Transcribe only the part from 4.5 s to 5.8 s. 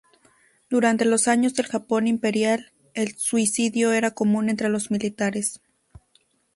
los militares.